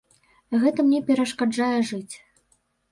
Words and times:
Гэта 0.63 0.79
мне 0.87 1.03
перашкаджае 1.11 1.73
жыць. 1.93 2.15